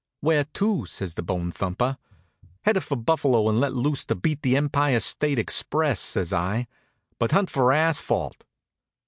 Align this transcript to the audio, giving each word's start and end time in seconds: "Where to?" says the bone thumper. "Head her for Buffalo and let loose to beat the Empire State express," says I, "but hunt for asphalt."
"Where 0.19 0.45
to?" 0.45 0.87
says 0.87 1.13
the 1.13 1.21
bone 1.21 1.51
thumper. 1.51 1.99
"Head 2.63 2.75
her 2.75 2.81
for 2.81 2.95
Buffalo 2.95 3.47
and 3.49 3.59
let 3.59 3.75
loose 3.75 4.03
to 4.07 4.15
beat 4.15 4.41
the 4.41 4.57
Empire 4.57 4.99
State 4.99 5.37
express," 5.37 5.99
says 5.99 6.33
I, 6.33 6.65
"but 7.19 7.29
hunt 7.33 7.51
for 7.51 7.71
asphalt." 7.71 8.43